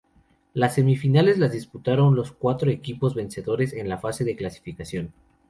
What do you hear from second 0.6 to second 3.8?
semifinales la disputaron los cuatro equipos vencedores